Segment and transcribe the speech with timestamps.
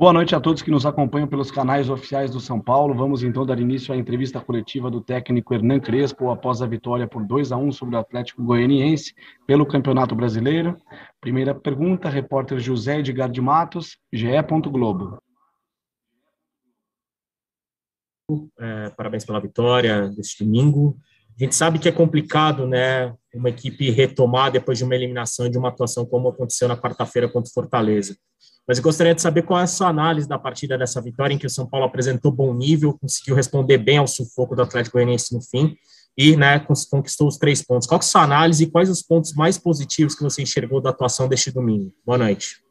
[0.00, 2.94] Boa noite a todos que nos acompanham pelos canais oficiais do São Paulo.
[2.94, 7.22] Vamos então dar início à entrevista coletiva do técnico Hernan Crespo após a vitória por
[7.22, 9.14] 2 a 1 sobre o Atlético Goianiense
[9.46, 10.78] pelo Campeonato Brasileiro.
[11.20, 14.26] Primeira pergunta, repórter José Edgar de Matos, GE.
[14.70, 15.18] Globo.
[18.58, 20.96] É, parabéns pela vitória deste domingo.
[21.40, 25.56] A gente sabe que é complicado, né, uma equipe retomar depois de uma eliminação de
[25.56, 28.14] uma atuação como aconteceu na quarta-feira contra o Fortaleza.
[28.68, 31.38] Mas eu gostaria de saber qual é a sua análise da partida dessa vitória, em
[31.38, 35.34] que o São Paulo apresentou bom nível, conseguiu responder bem ao sufoco do Atlético Goianiense
[35.34, 35.74] no fim
[36.14, 36.58] e né,
[36.90, 37.88] conquistou os três pontos.
[37.88, 40.90] Qual é a sua análise e quais os pontos mais positivos que você enxergou da
[40.90, 41.90] atuação deste domingo?
[42.04, 42.62] Boa noite.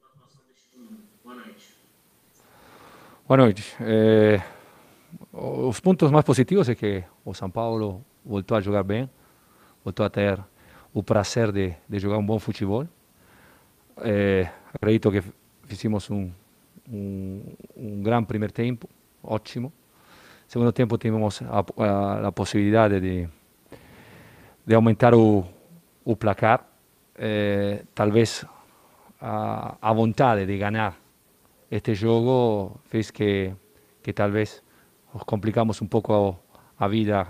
[3.27, 3.76] Boa noite.
[3.82, 4.40] É,
[5.34, 9.10] os pontos mais positivos é que o São Paulo voltou a jogar bem,
[9.84, 10.40] voltou a ter
[10.94, 12.88] o prazer de, de jogar um bom futebol.
[13.98, 15.24] É, acredito que
[15.66, 16.32] fizemos um,
[16.88, 17.42] um,
[17.76, 18.88] um grande primeiro tempo,
[19.24, 19.74] ótimo.
[20.48, 23.27] Segundo tempo tivemos a, a, a possibilidade de,
[24.66, 25.43] de aumentar o,
[26.05, 26.66] o placar.
[27.16, 28.46] Eh, talvez
[29.20, 30.96] a, a vontade de ganhar
[31.70, 33.54] este jogo fez que,
[34.02, 34.64] que talvez
[35.26, 36.40] complicamos um pouco
[36.80, 37.27] a, a vida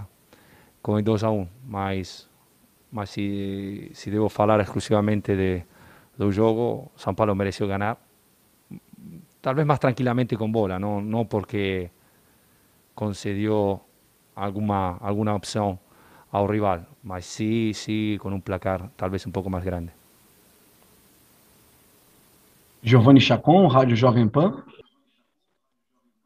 [0.82, 2.30] com o 2 a 1, mas,
[2.92, 5.64] mas se, se devo falar exclusivamente de,
[6.18, 7.98] do jogo, São Paulo mereceu ganhar
[9.42, 11.92] tal vez más tranquilamente con bola, no, no porque
[12.94, 13.82] concedió
[14.36, 15.80] alguna, alguna opción
[16.32, 19.92] ao rival, mas sí, sí con un placar tal vez un pouco mais grande.
[22.82, 24.64] Giovanni Chacon, Rádio Jovem Pan.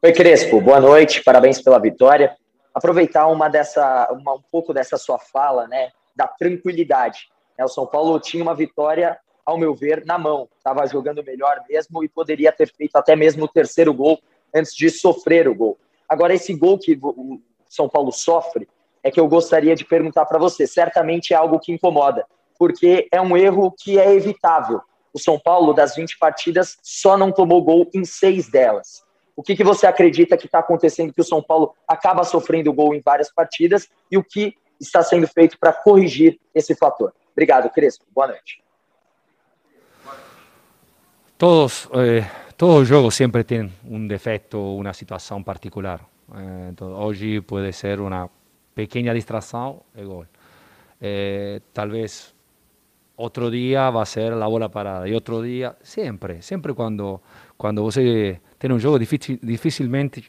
[0.04, 2.36] Oi, Crespo, boa noite, parabéns pela vitória.
[2.74, 7.30] Aproveitar uma dessa, uma, um pouco dessa sua fala, né, da tranquilidade.
[7.60, 10.50] O São Paulo tinha uma vitória ao meu ver, na mão.
[10.58, 14.20] Estava jogando melhor mesmo e poderia ter feito até mesmo o terceiro gol
[14.54, 15.78] antes de sofrer o gol.
[16.08, 18.68] Agora, esse gol que o São Paulo sofre
[19.04, 20.66] é que eu gostaria de perguntar para você.
[20.66, 22.26] Certamente é algo que incomoda,
[22.58, 24.82] porque é um erro que é evitável.
[25.14, 29.04] O São Paulo, das 20 partidas, só não tomou gol em seis delas.
[29.36, 32.94] O que, que você acredita que está acontecendo que o São Paulo acaba sofrendo gol
[32.94, 37.14] em várias partidas e o que está sendo feito para corrigir esse fator?
[37.32, 38.06] Obrigado, Crespo.
[38.14, 38.64] Boa noite.
[41.44, 46.00] todos, eh, todo juego siempre tiene un defecto, una situación particular.
[46.38, 48.30] Eh, entonces, hoy puede ser una
[48.74, 50.30] pequeña distracción y gol.
[51.02, 52.34] Eh, tal vez
[53.18, 57.22] otro día va a ser la bola parada y otro día, siempre, siempre cuando,
[57.58, 57.84] cuando
[58.64, 60.24] usted tiene un juego difícil, difícilmente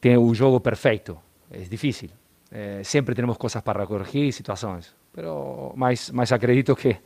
[0.00, 2.10] tiene un juego perfecto, es difícil.
[2.50, 7.00] Eh, siempre tenemos cosas para corregir, situaciones, pero más, más acredito que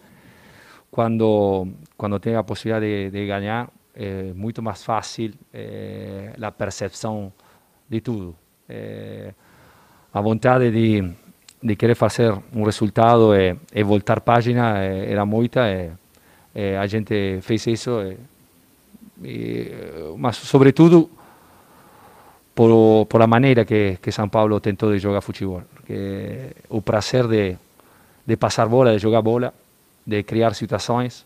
[0.91, 7.33] quando, quando tem a possibilidade de, de ganhar, é muito mais fácil é, a percepção
[7.89, 8.35] de tudo.
[8.69, 9.33] É,
[10.13, 11.13] a vontade de,
[11.63, 15.69] de querer fazer um resultado e, e voltar página é, era muita.
[15.71, 15.93] E,
[16.55, 18.17] e a gente fez isso, e,
[20.19, 21.11] mas sobretudo
[22.55, 25.63] por, por a maneira que, que São Paulo tentou de jogar futebol.
[25.87, 27.57] Que o prazer de,
[28.27, 29.53] de passar bola, de jogar bola,
[30.07, 31.25] de criar situações.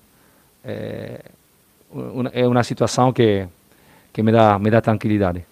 [0.65, 1.21] É
[1.91, 3.47] uma, é uma situação que,
[4.13, 5.45] que me, dá, me dá tranquilidade.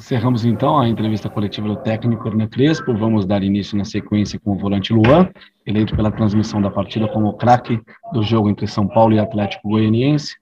[0.00, 2.96] Encerramos então a entrevista coletiva do técnico Hernan Crespo.
[2.96, 5.28] Vamos dar início na sequência com o volante Luan,
[5.66, 7.78] eleito pela transmissão da partida como craque
[8.10, 10.36] do jogo entre São Paulo e Atlético Goianiense.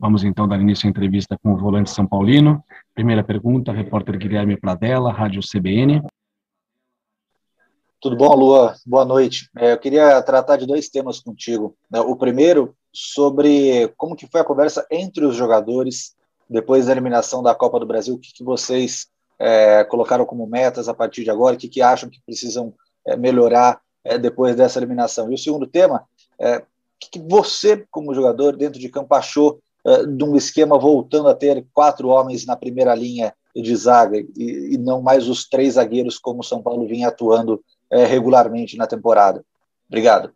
[0.00, 2.64] Vamos então dar início à entrevista com o volante São Paulino.
[2.94, 6.02] Primeira pergunta, repórter Guilherme Pradella, Rádio CBN.
[8.00, 8.74] Tudo bom, Lua?
[8.86, 9.50] Boa noite.
[9.58, 11.76] É, eu queria tratar de dois temas contigo.
[11.90, 12.00] Né?
[12.00, 16.16] O primeiro, sobre como que foi a conversa entre os jogadores
[16.48, 19.06] depois da eliminação da Copa do Brasil, o que, que vocês
[19.38, 22.72] é, colocaram como metas a partir de agora, o que, que acham que precisam
[23.06, 25.30] é, melhorar é, depois dessa eliminação.
[25.30, 26.08] E o segundo tema,
[26.38, 26.62] é, o
[26.98, 31.34] que, que você, como jogador, dentro de campo, achou uh, de um esquema voltando a
[31.34, 36.18] ter quatro homens na primeira linha de zaga e, e não mais os três zagueiros
[36.18, 37.54] como o São Paulo vinha atuando
[37.92, 39.44] uh, regularmente na temporada.
[39.88, 40.32] Obrigado.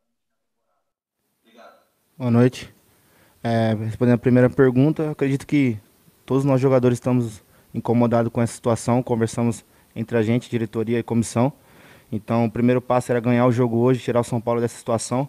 [2.16, 2.72] Boa noite.
[3.42, 5.78] É, respondendo a primeira pergunta, acredito que
[6.24, 7.42] todos nós jogadores estamos
[7.74, 9.64] incomodados com essa situação, conversamos
[9.94, 11.52] entre a gente, diretoria e comissão.
[12.10, 15.28] Então, o primeiro passo era ganhar o jogo hoje, tirar o São Paulo dessa situação.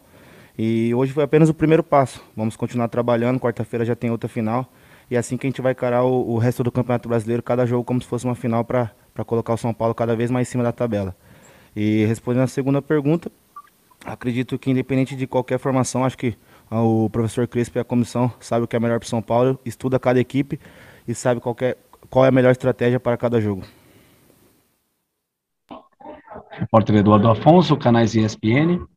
[0.57, 2.23] E hoje foi apenas o primeiro passo.
[2.35, 4.71] Vamos continuar trabalhando, quarta-feira já tem outra final.
[5.09, 7.65] E é assim que a gente vai encarar o, o resto do Campeonato Brasileiro, cada
[7.65, 8.91] jogo como se fosse uma final para
[9.25, 11.15] colocar o São Paulo cada vez mais em cima da tabela.
[11.75, 13.29] E respondendo a segunda pergunta,
[14.05, 16.37] acredito que independente de qualquer formação, acho que
[16.71, 19.59] o professor Crespo e a comissão sabem o que é melhor para o São Paulo,
[19.65, 20.59] estuda cada equipe
[21.07, 21.77] e sabe qual é,
[22.09, 23.63] qual é a melhor estratégia para cada jogo.
[26.49, 28.87] Repórter Eduardo Afonso, canais ESPN.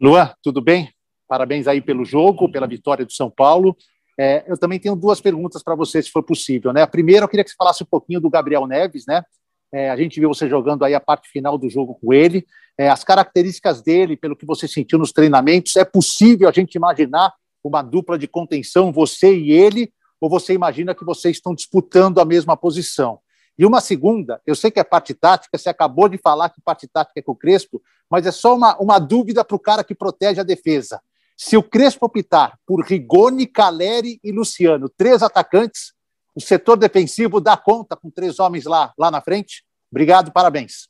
[0.00, 0.90] Luan, tudo bem?
[1.26, 3.74] Parabéns aí pelo jogo, pela vitória do São Paulo.
[4.18, 6.72] É, eu também tenho duas perguntas para você, se for possível.
[6.72, 6.82] Né?
[6.82, 9.22] A primeira, eu queria que você falasse um pouquinho do Gabriel Neves, né?
[9.72, 12.46] É, a gente viu você jogando aí a parte final do jogo com ele.
[12.78, 17.32] É, as características dele, pelo que você sentiu nos treinamentos, é possível a gente imaginar
[17.64, 22.24] uma dupla de contenção, você e ele, ou você imagina que vocês estão disputando a
[22.24, 23.18] mesma posição?
[23.58, 26.86] E uma segunda, eu sei que é parte tática, você acabou de falar que parte
[26.86, 27.80] tática é com o Crespo,
[28.10, 31.00] mas é só uma, uma dúvida para o cara que protege a defesa.
[31.36, 35.94] Se o Crespo optar por Rigoni, Caleri e Luciano, três atacantes,
[36.34, 39.64] o setor defensivo dá conta com três homens lá, lá na frente?
[39.90, 40.88] Obrigado, parabéns.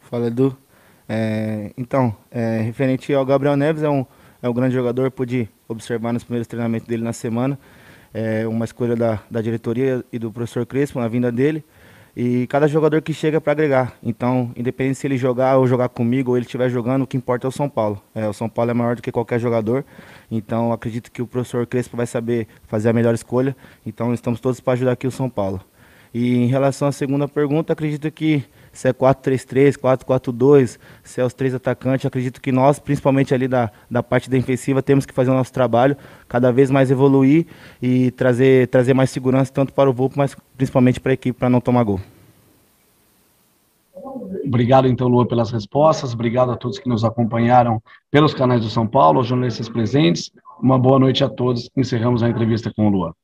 [0.00, 0.56] Fala, Edu.
[1.08, 4.04] É, então, é, referente ao Gabriel Neves, é um,
[4.42, 7.58] é um grande jogador, pude observar nos primeiros treinamentos dele na semana
[8.16, 11.62] é uma escolha da, da diretoria e do professor Crespo na vinda dele.
[12.16, 13.92] E cada jogador que chega para agregar.
[14.02, 17.46] Então, independente se ele jogar ou jogar comigo ou ele estiver jogando, o que importa
[17.46, 18.02] é o São Paulo.
[18.14, 19.84] É, o São Paulo é maior do que qualquer jogador.
[20.30, 23.54] Então, acredito que o professor Crespo vai saber fazer a melhor escolha.
[23.84, 25.60] Então, estamos todos para ajudar aqui o São Paulo.
[26.14, 28.42] E em relação à segunda pergunta, acredito que
[28.76, 33.70] se é 4-3-3, 4-4-2, se é os três atacantes, acredito que nós, principalmente ali da,
[33.90, 35.96] da parte defensiva, temos que fazer o nosso trabalho,
[36.28, 37.46] cada vez mais evoluir
[37.80, 41.48] e trazer, trazer mais segurança tanto para o Volpo, mas principalmente para a equipe, para
[41.48, 42.00] não tomar gol.
[44.44, 46.12] Obrigado, então, Lua, pelas respostas.
[46.12, 50.30] Obrigado a todos que nos acompanharam pelos canais do São Paulo, aos jornalistas presentes.
[50.62, 51.68] Uma boa noite a todos.
[51.76, 53.14] Encerramos a entrevista com o Lua.